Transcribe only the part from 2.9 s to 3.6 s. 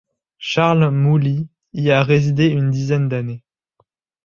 d'années.